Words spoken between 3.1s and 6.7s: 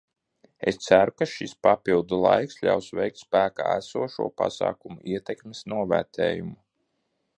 spēkā esošo pasākumu ietekmes novērtējumu.